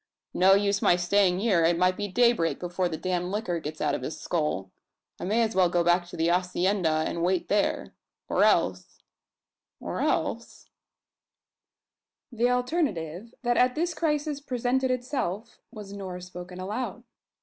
[0.33, 1.63] "No use my staying here!
[1.63, 4.71] It might be daybreak before the damned liquor gets out of his skull.
[5.19, 7.93] I may as well go back to the hacienda and wait there;
[8.27, 9.03] or else
[9.79, 10.71] or else"
[12.31, 17.03] The alternative, that at this crisis presented itself, was nor, spoken aloud.